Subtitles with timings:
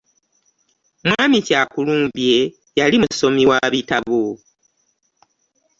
[1.05, 2.35] Mwami Kyakulumbye
[2.79, 4.21] yali musomi wa bitabo.